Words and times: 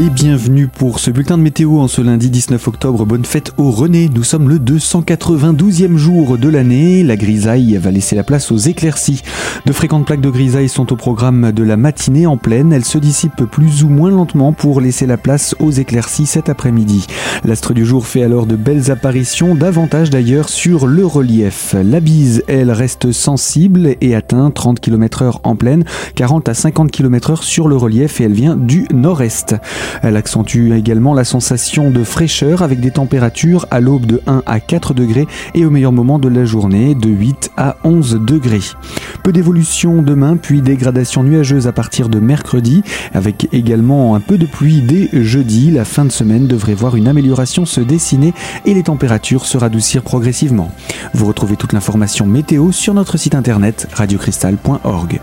et 0.00 0.08
bienvenue 0.08 0.66
pour 0.66 0.98
ce 0.98 1.10
bulletin 1.10 1.36
de 1.36 1.42
météo 1.42 1.78
en 1.78 1.86
ce 1.86 2.00
lundi 2.00 2.30
19 2.30 2.68
octobre. 2.68 3.04
Bonne 3.04 3.26
fête 3.26 3.52
au 3.58 3.70
René. 3.70 4.08
Nous 4.08 4.24
sommes 4.24 4.48
le 4.48 4.58
292e 4.58 5.96
jour 5.96 6.38
de 6.38 6.48
l'année. 6.48 7.02
La 7.02 7.16
grisaille 7.16 7.76
va 7.76 7.90
laisser 7.90 8.16
la 8.16 8.22
place 8.22 8.50
aux 8.50 8.56
éclaircies. 8.56 9.22
De 9.66 9.72
fréquentes 9.72 10.06
plaques 10.06 10.22
de 10.22 10.30
grisaille 10.30 10.70
sont 10.70 10.90
au 10.90 10.96
programme 10.96 11.52
de 11.52 11.62
la 11.62 11.76
matinée 11.76 12.26
en 12.26 12.38
pleine. 12.38 12.72
Elles 12.72 12.86
se 12.86 12.96
dissipent 12.96 13.44
plus 13.44 13.84
ou 13.84 13.90
moins 13.90 14.10
lentement 14.10 14.54
pour 14.54 14.80
laisser 14.80 15.04
la 15.04 15.18
place 15.18 15.54
aux 15.60 15.70
éclaircies 15.70 16.24
cet 16.24 16.48
après-midi. 16.48 17.06
L'astre 17.44 17.74
du 17.74 17.84
jour 17.84 18.06
fait 18.06 18.22
alors 18.22 18.46
de 18.46 18.56
belles 18.56 18.90
apparitions, 18.90 19.54
davantage 19.54 20.08
d'ailleurs 20.08 20.48
sur 20.48 20.86
le 20.86 21.04
relief. 21.04 21.74
La 21.84 22.00
bise, 22.00 22.42
elle, 22.48 22.70
reste 22.70 23.12
sensible 23.12 23.96
et 24.00 24.14
atteint 24.14 24.50
30 24.50 24.80
km 24.80 25.22
heure 25.22 25.40
en 25.44 25.56
pleine, 25.56 25.84
40 26.14 26.48
à 26.48 26.54
50 26.54 26.90
km 26.90 27.30
heure 27.32 27.42
sur 27.42 27.68
le 27.68 27.76
relief 27.76 28.20
et 28.22 28.24
elle 28.24 28.32
vient 28.32 28.56
du 28.56 28.86
nord-est. 28.94 29.56
Elle 30.02 30.16
accentue 30.16 30.72
également 30.72 31.14
la 31.14 31.24
sensation 31.24 31.90
de 31.90 32.04
fraîcheur 32.04 32.62
avec 32.62 32.80
des 32.80 32.90
températures 32.90 33.66
à 33.70 33.80
l'aube 33.80 34.06
de 34.06 34.20
1 34.26 34.42
à 34.46 34.60
4 34.60 34.94
degrés 34.94 35.26
et 35.54 35.64
au 35.64 35.70
meilleur 35.70 35.92
moment 35.92 36.18
de 36.18 36.28
la 36.28 36.44
journée 36.44 36.94
de 36.94 37.08
8 37.08 37.52
à 37.56 37.76
11 37.84 38.20
degrés. 38.24 38.60
Peu 39.22 39.32
d'évolution 39.32 40.02
demain 40.02 40.36
puis 40.36 40.62
dégradation 40.62 41.22
nuageuse 41.22 41.66
à 41.66 41.72
partir 41.72 42.08
de 42.08 42.20
mercredi 42.20 42.82
avec 43.12 43.48
également 43.52 44.14
un 44.14 44.20
peu 44.20 44.38
de 44.38 44.46
pluie 44.46 44.82
dès 44.82 45.08
jeudi. 45.12 45.70
La 45.70 45.84
fin 45.84 46.04
de 46.04 46.12
semaine 46.12 46.46
devrait 46.46 46.74
voir 46.74 46.96
une 46.96 47.08
amélioration 47.08 47.66
se 47.66 47.80
dessiner 47.80 48.32
et 48.64 48.74
les 48.74 48.82
températures 48.82 49.46
se 49.46 49.58
radoucir 49.58 50.02
progressivement. 50.02 50.70
Vous 51.14 51.26
retrouvez 51.26 51.56
toute 51.56 51.72
l'information 51.72 52.26
météo 52.26 52.72
sur 52.72 52.94
notre 52.94 53.16
site 53.16 53.34
internet 53.34 53.88
radiocristal.org. 53.92 55.20